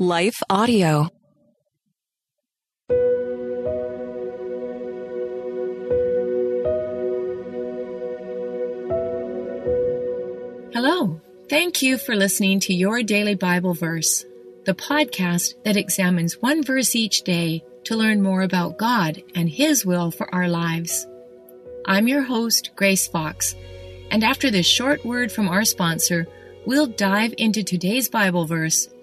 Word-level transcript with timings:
Life 0.00 0.42
Audio. 0.50 1.08
Hello. 10.72 11.20
Thank 11.48 11.82
you 11.82 11.96
for 11.96 12.16
listening 12.16 12.58
to 12.60 12.74
Your 12.74 13.04
Daily 13.04 13.36
Bible 13.36 13.74
Verse, 13.74 14.24
the 14.64 14.74
podcast 14.74 15.54
that 15.62 15.76
examines 15.76 16.42
one 16.42 16.64
verse 16.64 16.96
each 16.96 17.22
day 17.22 17.62
to 17.84 17.94
learn 17.94 18.20
more 18.20 18.42
about 18.42 18.76
God 18.76 19.22
and 19.36 19.48
His 19.48 19.86
will 19.86 20.10
for 20.10 20.34
our 20.34 20.48
lives. 20.48 21.06
I'm 21.86 22.08
your 22.08 22.22
host, 22.22 22.70
Grace 22.74 23.06
Fox, 23.06 23.54
and 24.10 24.24
after 24.24 24.50
this 24.50 24.66
short 24.66 25.04
word 25.04 25.30
from 25.30 25.48
our 25.48 25.64
sponsor, 25.64 26.26
we'll 26.66 26.88
dive 26.88 27.34
into 27.38 27.62
today's 27.62 28.08
Bible 28.08 28.44
verse, 28.44 28.88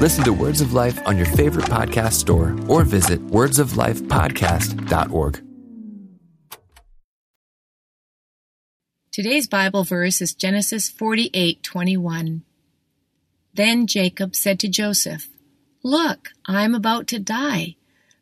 Listen 0.00 0.24
to 0.24 0.32
Words 0.32 0.62
of 0.62 0.72
Life 0.72 0.98
on 1.06 1.18
your 1.18 1.26
favorite 1.26 1.66
podcast 1.66 2.14
store 2.14 2.56
or 2.68 2.84
visit 2.84 3.20
wordsoflifepodcast.org. 3.26 5.42
Today's 9.12 9.46
Bible 9.46 9.84
verse 9.84 10.22
is 10.22 10.32
Genesis 10.32 10.88
48:21. 10.88 12.44
Then 13.52 13.86
Jacob 13.86 14.34
said 14.34 14.58
to 14.60 14.68
Joseph, 14.68 15.28
"Look, 15.82 16.30
I 16.46 16.62
am 16.62 16.74
about 16.74 17.06
to 17.08 17.18
die, 17.18 17.76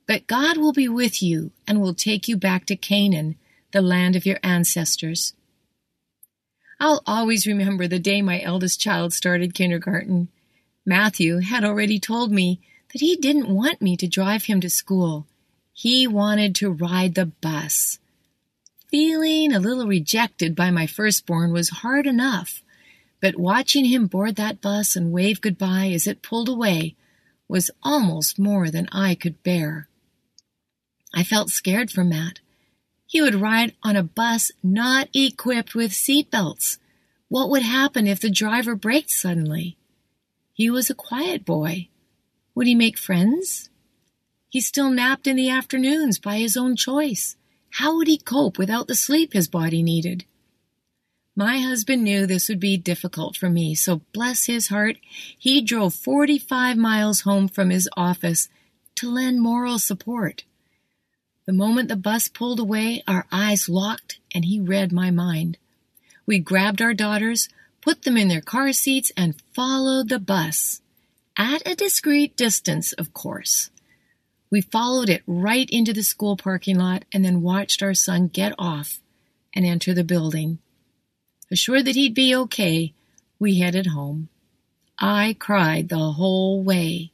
but 0.09 0.27
God 0.27 0.57
will 0.57 0.73
be 0.73 0.89
with 0.89 1.23
you 1.23 1.53
and 1.65 1.81
will 1.81 1.95
take 1.95 2.27
you 2.27 2.37
back 2.37 2.67
to 2.67 2.75
Canaan, 2.75 3.37
the 3.71 3.83
land 3.83 4.17
of 4.17 4.27
your 4.27 4.41
ancestors." 4.43 5.35
I'll 6.81 7.05
always 7.07 7.47
remember 7.47 7.87
the 7.87 8.01
day 8.01 8.21
my 8.21 8.41
eldest 8.41 8.81
child 8.81 9.13
started 9.13 9.55
kindergarten. 9.55 10.31
Matthew 10.89 11.41
had 11.41 11.65
already 11.65 12.01
told 12.01 12.33
me 12.33 12.63
that 12.95 13.03
he 13.03 13.15
didn't 13.15 13.55
want 13.55 13.83
me 13.83 13.95
to 13.99 14.09
drive 14.09 14.45
him 14.45 14.59
to 14.63 14.71
school. 14.71 15.27
He 15.75 16.07
wanted 16.07 16.55
to 16.57 16.71
ride 16.71 17.15
the 17.15 17.27
bus. 17.27 17.99
Feeling 18.91 19.53
a 19.53 19.61
little 19.61 19.87
rejected 19.87 20.57
by 20.57 20.71
my 20.71 20.87
firstborn 20.87 21.53
was 21.53 21.69
hard 21.69 22.07
enough, 22.07 22.63
but 23.21 23.39
watching 23.39 23.85
him 23.85 24.07
board 24.07 24.37
that 24.37 24.63
bus 24.63 24.97
and 24.97 25.13
wave 25.13 25.43
goodbye 25.43 25.91
as 25.91 26.07
it 26.07 26.23
pulled 26.23 26.49
away 26.49 26.97
was 27.49 27.71
almost 27.83 28.39
more 28.39 28.71
than 28.71 28.89
I 28.91 29.15
could 29.15 29.43
bear. 29.43 29.89
I 31.13 31.23
felt 31.23 31.51
scared 31.51 31.91
for 31.91 32.03
Matt. 32.03 32.41
He 33.07 33.21
would 33.21 33.35
ride 33.35 33.75
on 33.83 33.95
a 33.95 34.03
bus 34.03 34.53
not 34.63 35.11
equipped 35.13 35.75
with 35.75 35.93
seat 35.93 36.31
belts. 36.31 36.79
What 37.29 37.51
would 37.51 37.63
happen 37.63 38.07
if 38.07 38.21
the 38.21 38.31
driver 38.31 38.75
braked 38.75 39.11
suddenly? 39.11 39.78
He 40.59 40.71
was 40.71 40.91
a 40.91 40.95
quiet 40.95 41.45
boy. 41.45 41.89
Would 42.57 42.67
he 42.67 42.75
make 42.75 42.99
friends? 42.99 43.71
He 44.49 44.61
still 44.61 44.91
napped 44.91 45.29
in 45.29 45.37
the 45.37 45.49
afternoons 45.49 46.19
by 46.19 46.39
his 46.39 46.57
own 46.57 46.75
choice. 46.75 47.37
How 47.71 47.95
would 47.95 48.09
he 48.09 48.19
cope 48.19 48.59
without 48.59 48.89
the 48.89 48.97
sleep 48.97 49.35
his 49.35 49.47
body 49.47 49.85
needed? 49.85 50.25
My 51.37 51.61
husband 51.61 52.03
knew 52.03 52.27
this 52.27 52.49
would 52.49 52.59
be 52.59 52.77
difficult 52.77 53.37
for 53.37 53.49
me, 53.49 53.77
so 53.77 54.01
bless 54.13 54.47
his 54.47 54.67
heart, 54.67 54.97
he 55.39 55.61
drove 55.61 55.95
45 55.95 56.77
miles 56.77 57.21
home 57.21 57.47
from 57.47 57.71
his 57.71 57.89
office 57.97 58.49
to 58.97 59.09
lend 59.09 59.41
moral 59.41 59.79
support. 59.79 60.43
The 61.47 61.53
moment 61.53 61.89
the 61.89 61.95
bus 61.95 62.27
pulled 62.27 62.59
away, 62.59 63.05
our 63.07 63.27
eyes 63.31 63.69
locked 63.69 64.19
and 64.35 64.45
he 64.45 64.59
read 64.59 64.91
my 64.91 65.13
mind. 65.13 65.57
We 66.27 66.41
grabbed 66.41 66.83
our 66.83 66.95
daughters, 66.95 67.49
put 67.81 68.03
them 68.03 68.17
in 68.17 68.29
their 68.29 68.41
car 68.41 68.73
seats, 68.73 69.13
and 69.17 69.41
followed 69.55 70.09
the 70.09 70.19
bus. 70.19 70.81
At 71.37 71.67
a 71.67 71.75
discreet 71.75 72.37
distance, 72.37 72.93
of 72.93 73.13
course. 73.13 73.71
We 74.51 74.61
followed 74.61 75.09
it 75.09 75.23
right 75.27 75.69
into 75.71 75.93
the 75.93 76.03
school 76.03 76.37
parking 76.37 76.79
lot 76.79 77.05
and 77.13 77.25
then 77.25 77.43
watched 77.43 77.83
our 77.83 77.95
son 77.95 78.29
get 78.29 78.55
off 78.59 78.99
and 79.55 79.65
enter 79.65 79.95
the 79.95 80.05
building. 80.05 80.59
Assured 81.51 81.85
that 81.85 81.97
he'd 81.97 82.15
be 82.15 82.35
okay, 82.35 82.93
we 83.39 83.59
headed 83.59 83.89
home. 83.89 84.29
I 84.99 85.37
cried 85.39 85.89
the 85.89 86.13
whole 86.13 86.63
way. 86.63 87.13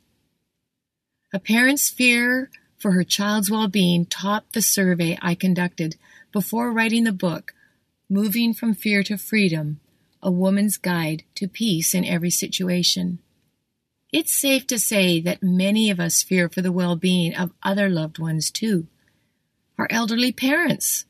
A 1.33 1.39
parent's 1.39 1.91
fear 1.91 2.51
for 2.79 2.93
her 2.93 3.05
child's 3.05 3.51
well 3.51 3.69
being 3.69 4.07
topped 4.07 4.53
the 4.55 4.63
survey 4.63 5.19
I 5.21 5.35
conducted 5.35 5.97
before 6.33 6.73
writing 6.73 7.05
the 7.05 7.13
book, 7.13 7.53
Moving 8.09 8.55
from 8.55 8.75
Fear 8.75 9.03
to 9.05 9.17
Freedom 9.19 9.81
A 10.25 10.31
Woman's 10.31 10.79
Guide 10.79 11.25
to 11.35 11.47
Peace 11.47 11.95
in 11.95 12.03
Every 12.03 12.31
Situation. 12.31 13.19
It's 14.11 14.33
safe 14.33 14.67
to 14.69 14.79
say 14.79 15.21
that 15.21 15.43
many 15.43 15.91
of 15.91 16.01
us 16.01 16.23
fear 16.23 16.49
for 16.49 16.63
the 16.63 16.73
well 16.73 16.97
being 16.97 17.35
of 17.35 17.53
other 17.63 17.91
loved 17.91 18.19
ones 18.19 18.51
too. 18.51 18.87
Our 19.77 19.87
elderly 19.91 20.33
parents, 20.33 21.05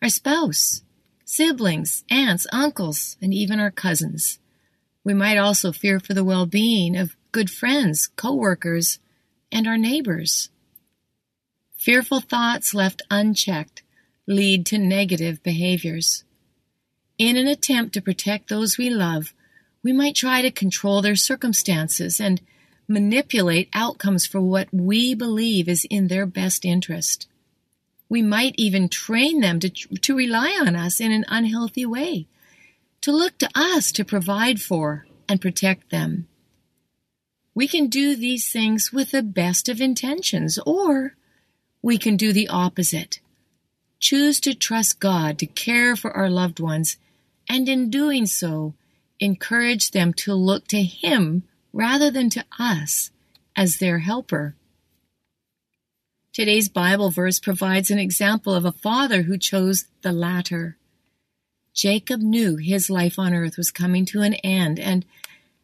our 0.00 0.08
spouse, 0.08 0.82
siblings, 1.26 2.04
aunts, 2.10 2.46
uncles, 2.52 3.18
and 3.20 3.34
even 3.34 3.60
our 3.60 3.70
cousins. 3.70 4.38
We 5.04 5.12
might 5.12 5.36
also 5.36 5.70
fear 5.70 6.00
for 6.00 6.14
the 6.14 6.24
well 6.24 6.46
being 6.46 6.96
of 6.96 7.16
good 7.32 7.50
friends, 7.50 8.08
co-workers, 8.16 8.98
and 9.52 9.66
our 9.66 9.76
neighbors. 9.76 10.48
Fearful 11.76 12.20
thoughts 12.20 12.72
left 12.72 13.02
unchecked 13.10 13.82
lead 14.26 14.64
to 14.64 14.78
negative 14.78 15.42
behaviors. 15.42 16.24
In 17.18 17.36
an 17.36 17.46
attempt 17.46 17.94
to 17.94 18.02
protect 18.02 18.48
those 18.48 18.76
we 18.76 18.90
love, 18.90 19.32
we 19.82 19.92
might 19.92 20.16
try 20.16 20.42
to 20.42 20.50
control 20.50 21.00
their 21.00 21.14
circumstances 21.14 22.20
and 22.20 22.40
manipulate 22.88 23.68
outcomes 23.72 24.26
for 24.26 24.40
what 24.40 24.68
we 24.72 25.14
believe 25.14 25.68
is 25.68 25.86
in 25.88 26.08
their 26.08 26.26
best 26.26 26.64
interest. 26.64 27.28
We 28.08 28.20
might 28.20 28.54
even 28.58 28.88
train 28.88 29.40
them 29.40 29.60
to, 29.60 29.70
to 29.70 30.16
rely 30.16 30.58
on 30.60 30.74
us 30.74 31.00
in 31.00 31.12
an 31.12 31.24
unhealthy 31.28 31.86
way, 31.86 32.26
to 33.02 33.12
look 33.12 33.38
to 33.38 33.50
us 33.54 33.92
to 33.92 34.04
provide 34.04 34.60
for 34.60 35.06
and 35.28 35.40
protect 35.40 35.90
them. 35.90 36.26
We 37.54 37.68
can 37.68 37.86
do 37.86 38.16
these 38.16 38.50
things 38.50 38.92
with 38.92 39.12
the 39.12 39.22
best 39.22 39.68
of 39.68 39.80
intentions, 39.80 40.58
or 40.66 41.14
we 41.80 41.98
can 41.98 42.16
do 42.16 42.32
the 42.32 42.48
opposite. 42.48 43.20
Choose 44.00 44.40
to 44.40 44.54
trust 44.54 44.98
God 44.98 45.38
to 45.38 45.46
care 45.46 45.94
for 45.94 46.10
our 46.10 46.28
loved 46.28 46.58
ones, 46.58 46.98
and 47.48 47.68
in 47.68 47.90
doing 47.90 48.26
so, 48.26 48.74
encourage 49.20 49.90
them 49.90 50.12
to 50.12 50.34
look 50.34 50.66
to 50.68 50.82
Him 50.82 51.44
rather 51.72 52.10
than 52.10 52.30
to 52.30 52.44
us 52.58 53.10
as 53.56 53.78
their 53.78 54.00
helper. 54.00 54.54
Today's 56.32 56.68
Bible 56.68 57.10
verse 57.10 57.38
provides 57.38 57.90
an 57.90 57.98
example 57.98 58.54
of 58.54 58.64
a 58.64 58.72
father 58.72 59.22
who 59.22 59.38
chose 59.38 59.84
the 60.02 60.12
latter. 60.12 60.76
Jacob 61.72 62.20
knew 62.20 62.56
his 62.56 62.90
life 62.90 63.18
on 63.18 63.32
earth 63.32 63.56
was 63.56 63.70
coming 63.70 64.04
to 64.06 64.22
an 64.22 64.34
end, 64.34 64.80
and, 64.80 65.04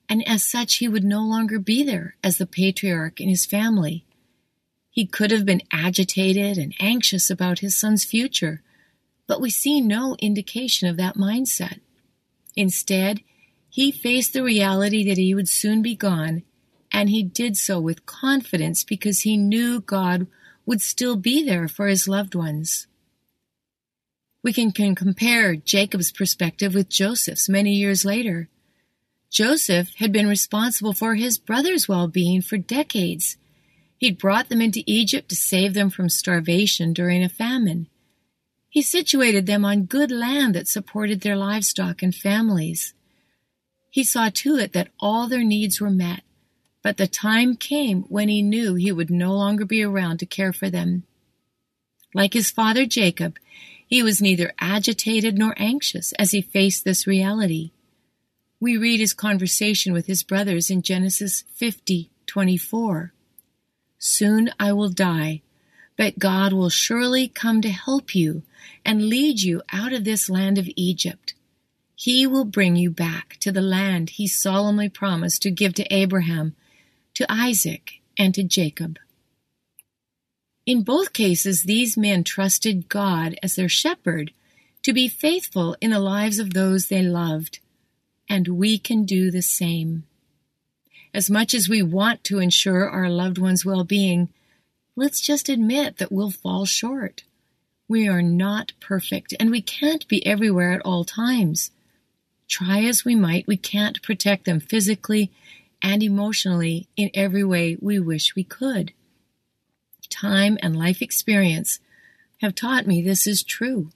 and 0.09 0.26
as 0.29 0.44
such, 0.44 0.76
he 0.76 0.88
would 0.88 1.05
no 1.05 1.23
longer 1.23 1.59
be 1.59 1.83
there 1.83 2.15
as 2.23 2.38
the 2.38 2.47
patriarch 2.47 3.21
in 3.21 3.29
his 3.29 3.47
family. 3.47 4.05
He 4.91 5.06
could 5.06 5.31
have 5.31 5.44
been 5.44 5.62
agitated 5.73 6.59
and 6.59 6.75
anxious 6.81 7.31
about 7.31 7.61
his 7.61 7.79
son's 7.79 8.05
future, 8.05 8.62
but 9.31 9.41
we 9.41 9.49
see 9.49 9.81
no 9.81 10.17
indication 10.19 10.88
of 10.88 10.97
that 10.97 11.15
mindset. 11.15 11.79
Instead, 12.56 13.21
he 13.69 13.93
faced 13.93 14.32
the 14.32 14.43
reality 14.43 15.09
that 15.09 15.19
he 15.19 15.37
would 15.37 15.49
soon 15.49 15.82
be 15.82 15.94
gone 15.94 16.43
and 16.91 17.09
he 17.09 17.23
did 17.23 17.56
so 17.56 17.79
with 17.79 18.06
confidence 18.06 18.82
because 18.82 19.21
he 19.21 19.37
knew 19.37 19.81
God 19.82 20.27
would 20.67 20.81
still 20.81 21.15
be 21.15 21.44
there 21.44 21.69
for 21.69 21.87
his 21.87 22.09
loved 22.09 22.35
ones. 22.35 22.88
We 24.43 24.53
can, 24.53 24.73
can 24.73 24.97
compare 24.97 25.55
Jacob's 25.55 26.11
perspective 26.11 26.75
with 26.75 26.88
Joseph's 26.88 27.49
many 27.49 27.75
years 27.75 28.05
later. 28.05 28.49
Joseph 29.31 29.94
had 29.99 30.11
been 30.11 30.26
responsible 30.26 30.93
for 30.93 31.15
his 31.15 31.38
brother's 31.38 31.88
well 31.88 32.09
being 32.09 32.43
for 32.43 32.59
decades. 32.59 33.37
He'd 33.97 34.19
brought 34.19 34.49
them 34.49 34.61
into 34.61 34.83
Egypt 34.87 35.29
to 35.29 35.37
save 35.37 35.75
them 35.75 35.88
from 35.88 36.09
starvation 36.09 36.93
during 36.93 37.23
a 37.23 37.29
famine. 37.29 37.87
He 38.71 38.83
situated 38.83 39.47
them 39.47 39.65
on 39.65 39.87
good 39.87 40.13
land 40.13 40.55
that 40.55 40.69
supported 40.69 41.21
their 41.21 41.37
livestock 41.37 42.03
and 42.03 42.15
families. 42.15 42.95
He 43.91 44.05
saw 44.05 44.31
to 44.33 44.57
it 44.57 44.73
that 44.73 44.93
all 45.01 45.27
their 45.27 45.43
needs 45.43 45.81
were 45.81 45.91
met, 45.91 46.23
but 46.81 46.97
the 46.97 47.09
time 47.09 47.57
came 47.57 48.03
when 48.03 48.29
he 48.29 48.43
knew 48.43 48.77
he 48.77 48.93
would 48.93 49.11
no 49.11 49.35
longer 49.35 49.65
be 49.65 49.83
around 49.83 50.19
to 50.19 50.27
care 50.27 50.53
for 50.53 50.71
them. 50.71 51.03
Like 52.15 52.33
his 52.33 52.53
father 52.53 52.87
Jacob, 52.87 53.39
he 53.89 54.05
was 54.05 54.23
neither 54.23 54.53
agitated 54.61 55.37
nor 55.37 55.53
anxious 55.57 56.13
as 56.13 56.31
he 56.31 56.41
faced 56.41 56.85
this 56.85 57.09
reality. 57.09 57.73
We 58.61 58.77
read 58.77 59.01
his 59.01 59.13
conversation 59.13 59.93
with 59.93 60.07
his 60.07 60.23
brothers 60.23 60.71
in 60.71 60.83
Genesis 60.83 61.43
50:24. 61.59 63.13
Soon 63.99 64.51
I 64.61 64.73
will 64.73 64.91
die, 64.91 65.43
but 66.00 66.19
God 66.19 66.55
will 66.55 66.70
surely 66.70 67.29
come 67.29 67.61
to 67.61 67.69
help 67.69 68.14
you 68.14 68.43
and 68.87 69.11
lead 69.11 69.43
you 69.43 69.61
out 69.70 69.93
of 69.93 70.05
this 70.05 70.31
land 70.31 70.56
of 70.56 70.67
Egypt. 70.75 71.35
He 71.94 72.26
will 72.26 72.47
bring 72.47 72.75
you 72.75 72.91
back 72.91 73.37
to 73.41 73.52
the 73.52 73.61
land 73.61 74.08
he 74.08 74.26
solemnly 74.26 74.88
promised 74.88 75.43
to 75.43 75.50
give 75.50 75.75
to 75.75 75.94
Abraham, 75.94 76.56
to 77.12 77.31
Isaac, 77.31 78.00
and 78.17 78.35
to 78.35 78.43
Jacob. 78.43 78.99
In 80.64 80.85
both 80.85 81.12
cases, 81.12 81.64
these 81.64 81.99
men 81.99 82.25
trusted 82.25 82.88
God 82.88 83.38
as 83.43 83.56
their 83.56 83.69
shepherd 83.69 84.32
to 84.85 84.94
be 84.94 85.06
faithful 85.06 85.76
in 85.82 85.91
the 85.91 86.00
lives 86.00 86.38
of 86.38 86.55
those 86.55 86.87
they 86.87 87.02
loved, 87.02 87.58
and 88.26 88.49
we 88.49 88.79
can 88.79 89.05
do 89.05 89.31
the 89.31 89.43
same. 89.43 90.05
As 91.12 91.29
much 91.29 91.52
as 91.52 91.69
we 91.69 91.82
want 91.82 92.25
to 92.25 92.38
ensure 92.38 92.88
our 92.88 93.11
loved 93.11 93.37
ones' 93.37 93.67
well 93.67 93.85
being, 93.85 94.31
let's 95.00 95.20
just 95.20 95.49
admit 95.49 95.97
that 95.97 96.12
we'll 96.12 96.31
fall 96.31 96.64
short. 96.64 97.25
We 97.88 98.08
are 98.08 98.23
not 98.23 98.73
perfect, 98.81 99.35
and 99.41 99.50
we 99.50 99.62
can't 99.62 100.06
be 100.06 100.25
everywhere 100.25 100.73
at 100.73 100.82
all 100.85 101.05
times. 101.05 101.70
Try 102.49 102.85
as 102.85 103.05
we 103.05 103.14
might, 103.14 103.47
we 103.47 103.56
can't 103.56 104.02
protect 104.02 104.44
them 104.44 104.61
physically 104.61 105.31
and 105.82 106.02
emotionally 106.02 106.88
in 106.97 107.11
every 107.14 107.44
way 107.44 107.76
we 107.81 107.99
wish 107.99 108.35
we 108.35 108.44
could 108.44 108.93
time, 110.11 110.58
and 110.62 110.76
life 110.76 111.00
experience 111.00 111.81
have 112.41 112.55
taught 112.55 112.87
me 112.87 113.00
this 113.00 113.26
is 113.26 113.43
true. 113.43 113.91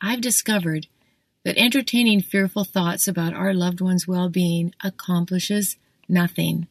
I've 0.00 0.20
discovered 0.20 0.88
that 1.44 1.56
entertaining 1.56 2.20
fearful 2.20 2.64
thoughts 2.64 3.08
about 3.08 3.34
our 3.34 3.54
loved 3.54 3.80
ones' 3.80 4.06
well 4.06 4.28
being 4.28 4.74
accomplishes 4.82 5.76
nothing, 6.08 6.66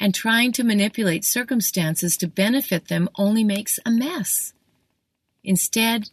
and 0.00 0.14
trying 0.14 0.50
to 0.50 0.64
manipulate 0.64 1.24
circumstances 1.24 2.16
to 2.16 2.26
benefit 2.26 2.88
them 2.88 3.08
only 3.16 3.44
makes 3.44 3.78
a 3.84 3.90
mess. 3.90 4.54
Instead, 5.44 6.08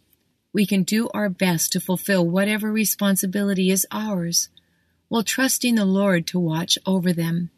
we 0.52 0.66
can 0.66 0.82
do 0.82 1.08
our 1.14 1.30
best 1.30 1.72
to 1.72 1.80
fulfill 1.80 2.28
whatever 2.28 2.70
responsibility 2.70 3.70
is 3.70 3.86
ours 3.90 4.50
while 5.08 5.22
trusting 5.22 5.74
the 5.74 5.86
Lord 5.86 6.26
to 6.26 6.38
watch 6.38 6.78
over 6.84 7.14
them. 7.14 7.50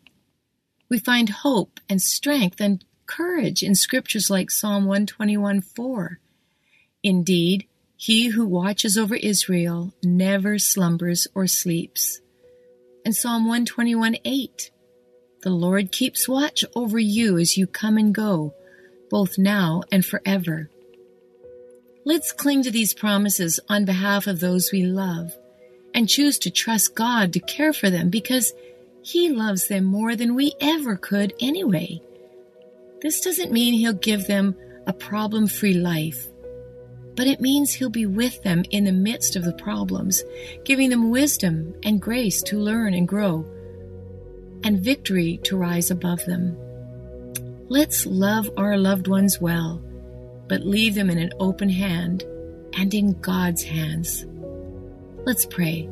We 0.89 1.01
find 1.01 1.29
hope 1.29 1.81
and 1.89 2.01
strength 2.01 2.61
and 2.61 2.85
courage 3.07 3.63
in 3.63 3.75
scriptures 3.75 4.31
like 4.31 4.51
Psalm 4.51 4.85
121 4.85 5.61
4. 5.61 6.21
Indeed, 7.03 7.67
he 7.97 8.29
who 8.29 8.47
watches 8.47 8.97
over 8.97 9.17
Israel 9.17 9.93
never 10.03 10.59
slumbers 10.59 11.27
or 11.35 11.47
sleeps. 11.47 12.21
And 13.05 13.17
Psalm 13.17 13.45
121 13.45 14.17
8. 14.25 14.71
The 15.43 15.51
Lord 15.51 15.91
keeps 15.91 16.29
watch 16.29 16.65
over 16.75 16.99
you 16.99 17.39
as 17.39 17.57
you 17.57 17.67
come 17.67 17.97
and 17.97 18.15
go, 18.15 18.53
both 19.09 19.39
now 19.39 19.83
and 19.91 20.05
forever. 20.05 20.69
Let's 22.05 22.33
cling 22.33 22.63
to 22.65 22.71
these 22.71 22.93
promises 22.93 23.59
on 23.69 23.85
behalf 23.85 24.27
of 24.27 24.41
those 24.41 24.71
we 24.71 24.85
love 24.85 25.33
and 25.95 26.09
choose 26.09 26.39
to 26.41 26.51
trust 26.51 26.95
God 26.95 27.33
to 27.33 27.41
care 27.41 27.73
for 27.73 27.89
them 27.89 28.11
because 28.11 28.53
He 29.03 29.31
loves 29.31 29.69
them 29.69 29.85
more 29.85 30.15
than 30.15 30.35
we 30.35 30.53
ever 30.61 30.97
could 30.97 31.33
anyway. 31.41 32.03
This 33.01 33.23
doesn't 33.23 33.53
mean 33.53 33.73
he'll 33.73 33.95
give 33.95 34.27
them 34.27 34.55
a 34.87 34.93
problem 34.93 35.47
free 35.47 35.75
life, 35.75 36.29
but 37.17 37.27
it 37.27 37.41
means 37.41 37.73
he'll 37.73 37.89
be 37.89 38.05
with 38.05 38.43
them 38.43 38.63
in 38.71 38.85
the 38.85 38.93
midst 38.93 39.37
of 39.37 39.45
the 39.45 39.55
problems, 39.55 40.23
giving 40.65 40.91
them 40.91 41.11
wisdom 41.11 41.75
and 41.83 42.01
grace 42.01 42.43
to 42.43 42.59
learn 42.59 42.93
and 42.93 43.09
grow, 43.09 43.47
and 44.65 44.81
victory 44.81 45.39
to 45.45 45.57
rise 45.57 45.91
above 45.91 46.25
them. 46.25 46.57
Let's 47.69 48.07
love 48.07 48.51
our 48.57 48.77
loved 48.77 49.09
ones 49.09 49.41
well, 49.41 49.83
but 50.49 50.67
leave 50.67 50.95
them 50.95 51.11
in 51.11 51.19
an 51.19 51.33
open 51.39 51.69
hand 51.69 52.25
and 52.75 52.93
in 52.93 53.21
God's 53.21 53.63
hands. 53.63 54.27
Let's 55.25 55.47
pray. 55.47 55.89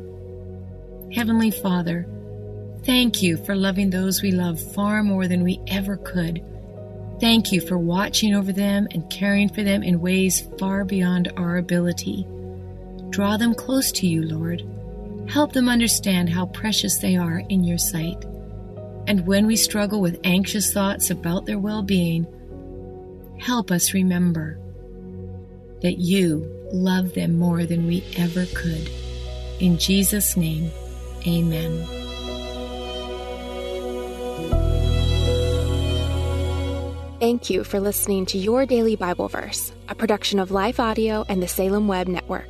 Heavenly 1.13 1.51
Father, 1.51 2.07
thank 2.83 3.21
you 3.21 3.37
for 3.37 3.55
loving 3.55 3.89
those 3.89 4.21
we 4.21 4.31
love 4.31 4.59
far 4.73 5.03
more 5.03 5.27
than 5.27 5.43
we 5.43 5.59
ever 5.67 5.97
could 5.97 6.43
Thank 7.19 7.51
you 7.51 7.59
for 7.59 7.77
watching 7.77 8.33
over 8.33 8.53
them 8.53 8.87
and 8.91 9.09
caring 9.09 9.49
for 9.49 9.61
them 9.61 9.83
in 9.83 9.99
ways 9.99 10.47
far 10.57 10.85
beyond 10.85 11.33
our 11.35 11.57
ability. 11.57 12.25
Draw 13.09 13.35
them 13.35 13.53
close 13.53 13.91
to 13.93 14.07
you, 14.07 14.23
Lord. 14.23 14.63
Help 15.27 15.51
them 15.51 15.67
understand 15.67 16.29
how 16.29 16.45
precious 16.45 16.97
they 16.99 17.17
are 17.17 17.43
in 17.49 17.65
your 17.65 17.77
sight. 17.77 18.23
And 19.09 19.25
when 19.25 19.47
we 19.47 19.55
struggle 19.55 20.01
with 20.01 20.19
anxious 20.23 20.71
thoughts 20.71 21.09
about 21.09 21.47
their 21.47 21.57
well 21.57 21.81
being, 21.81 22.27
help 23.39 23.71
us 23.71 23.95
remember 23.95 24.59
that 25.81 25.97
you 25.97 26.47
love 26.71 27.15
them 27.15 27.39
more 27.39 27.65
than 27.65 27.87
we 27.87 28.03
ever 28.17 28.45
could. 28.53 28.87
In 29.59 29.79
Jesus' 29.79 30.37
name, 30.37 30.69
amen. 31.25 31.87
Thank 37.19 37.49
you 37.49 37.63
for 37.63 37.79
listening 37.79 38.27
to 38.27 38.37
Your 38.37 38.67
Daily 38.67 38.95
Bible 38.95 39.27
Verse, 39.27 39.73
a 39.87 39.95
production 39.95 40.37
of 40.37 40.51
Life 40.51 40.79
Audio 40.79 41.25
and 41.27 41.41
the 41.41 41.47
Salem 41.47 41.87
Web 41.87 42.07
Network. 42.07 42.47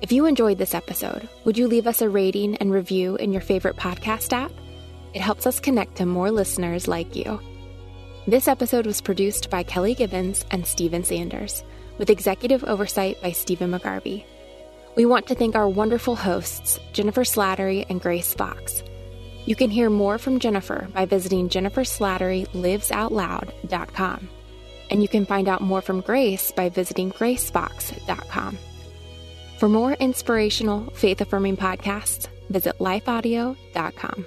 If 0.00 0.10
you 0.10 0.24
enjoyed 0.24 0.56
this 0.56 0.74
episode, 0.74 1.28
would 1.44 1.58
you 1.58 1.68
leave 1.68 1.86
us 1.86 2.00
a 2.00 2.08
rating 2.08 2.56
and 2.56 2.72
review 2.72 3.16
in 3.16 3.30
your 3.30 3.42
favorite 3.42 3.76
podcast 3.76 4.32
app? 4.32 4.52
It 5.14 5.20
helps 5.20 5.46
us 5.46 5.60
connect 5.60 5.96
to 5.96 6.06
more 6.06 6.30
listeners 6.30 6.88
like 6.88 7.14
you. 7.14 7.40
This 8.26 8.48
episode 8.48 8.86
was 8.86 9.00
produced 9.00 9.50
by 9.50 9.62
Kelly 9.62 9.94
Gibbons 9.94 10.44
and 10.50 10.66
Stephen 10.66 11.04
Sanders, 11.04 11.62
with 11.98 12.08
executive 12.08 12.64
oversight 12.64 13.20
by 13.20 13.32
Stephen 13.32 13.72
McGarvey. 13.72 14.24
We 14.94 15.06
want 15.06 15.26
to 15.26 15.34
thank 15.34 15.54
our 15.54 15.68
wonderful 15.68 16.16
hosts, 16.16 16.78
Jennifer 16.92 17.22
Slattery 17.22 17.84
and 17.88 18.00
Grace 18.00 18.32
Fox. 18.32 18.82
You 19.44 19.56
can 19.56 19.70
hear 19.70 19.90
more 19.90 20.18
from 20.18 20.38
Jennifer 20.38 20.88
by 20.94 21.04
visiting 21.04 21.48
jenniferslatterylivesoutloud.com. 21.48 24.28
And 24.90 25.02
you 25.02 25.08
can 25.08 25.26
find 25.26 25.48
out 25.48 25.62
more 25.62 25.82
from 25.82 26.00
Grace 26.00 26.52
by 26.52 26.68
visiting 26.68 27.10
gracefox.com. 27.10 28.58
For 29.58 29.68
more 29.68 29.94
inspirational, 29.94 30.90
faith 30.90 31.20
affirming 31.20 31.56
podcasts, 31.56 32.28
visit 32.50 32.78
lifeaudio.com. 32.78 34.26